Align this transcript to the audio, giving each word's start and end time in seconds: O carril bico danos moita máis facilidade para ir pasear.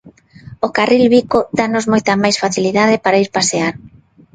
O 0.65 0.67
carril 0.77 1.05
bico 1.15 1.39
danos 1.57 1.85
moita 1.91 2.13
máis 2.23 2.37
facilidade 2.43 2.95
para 3.03 3.21
ir 3.23 3.29
pasear. 3.37 3.73